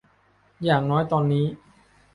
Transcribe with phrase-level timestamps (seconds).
[0.63, 1.45] อย่างน้อยตอนนี้